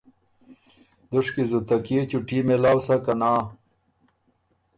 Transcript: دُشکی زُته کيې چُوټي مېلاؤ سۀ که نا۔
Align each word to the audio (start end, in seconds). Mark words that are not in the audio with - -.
دُشکی 1.09 1.43
زُته 1.49 1.77
کيې 1.85 1.99
چُوټي 2.09 2.39
مېلاؤ 2.47 2.79
سۀ 2.85 2.95
که 3.05 3.13
نا۔ 3.19 3.31